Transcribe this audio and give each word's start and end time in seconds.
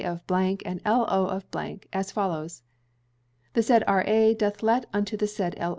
of, 0.03 0.23
and 0.31 0.81
L.O. 0.83 1.27
of, 1.27 1.45
as 1.93 2.11
follows: 2.11 2.63
The 3.53 3.61
said 3.61 3.83
R.A. 3.85 4.33
doth 4.33 4.63
let 4.63 4.87
unto 4.91 5.15
the 5.15 5.27
said 5.27 5.53
L. 5.57 5.69